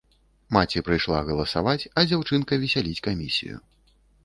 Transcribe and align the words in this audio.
Маці 0.55 0.81
прыйшла 0.87 1.19
галасаваць, 1.27 1.85
а 1.97 2.05
дзяўчынка 2.13 2.61
весяліць 2.65 3.03
камісію. 3.11 3.63